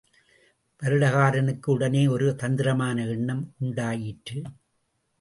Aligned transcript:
வருடகாரனுக்கு 0.81 1.65
உடனே 1.65 2.07
ஒரு 2.07 2.35
தந்திரமான 2.35 3.07
எண்ணம் 3.07 3.55
உண்டாயிற்று. 3.59 4.41